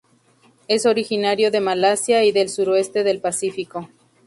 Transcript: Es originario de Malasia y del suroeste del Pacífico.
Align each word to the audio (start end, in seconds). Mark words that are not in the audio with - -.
Es 0.67 0.87
originario 0.87 1.51
de 1.51 1.61
Malasia 1.61 2.23
y 2.23 2.31
del 2.31 2.49
suroeste 2.49 3.03
del 3.03 3.21
Pacífico. 3.21 3.87